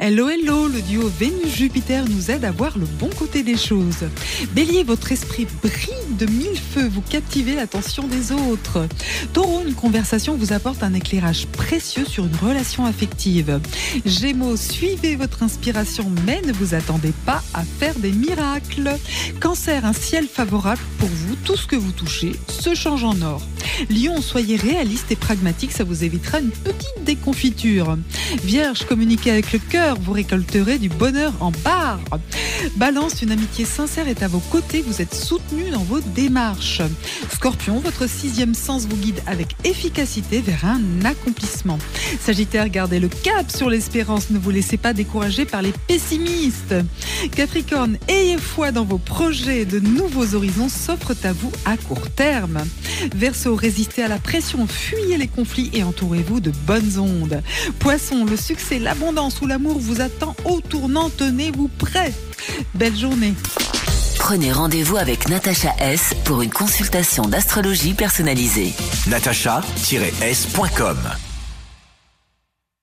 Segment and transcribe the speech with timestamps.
[0.00, 4.08] Hello, hello, le duo Vénus-Jupiter nous aide à voir le bon côté des choses.
[4.52, 8.88] Bélier, votre esprit brille de mille feux, vous captivez l'attention des autres.
[9.34, 13.60] Taureau, une conversation vous apporte un éclairage précieux sur une relation affective.
[14.06, 18.96] Gémeaux, suivez votre inspiration, mais ne vous attendez pas à faire des miracles.
[19.40, 23.42] Cancer, un ciel favorable pour vous, tout ce que vous touchez se change en or.
[23.90, 27.96] Lion, soyez réaliste et pragmatique, ça vous évitera une petite déconfiture.
[28.44, 32.00] Vierge, communiquez avec le cœur, vous récolterez du bonheur en barre.
[32.76, 36.82] Balance, une amitié sincère est à vos côtés, vous êtes soutenu dans vos démarches.
[37.32, 41.78] Scorpion, votre sixième sens vous guide avec efficacité vers un accomplissement.
[42.20, 46.74] Sagittaire, gardez le cap sur l'espérance, ne vous laissez pas décourager par les pessimistes.
[47.34, 52.62] Capricorne, ayez foi dans vos projets, de nouveaux horizons s'offrent à vous à court terme.
[53.62, 57.40] Résistez à la pression, fuyez les conflits et entourez-vous de bonnes ondes.
[57.78, 62.12] Poisson, le succès, l'abondance ou l'amour vous attend au tournant, tenez-vous prêt.
[62.74, 63.34] Belle journée.
[64.18, 68.72] Prenez rendez-vous avec Natacha S pour une consultation d'astrologie personnalisée.
[69.06, 70.98] natacha-s.com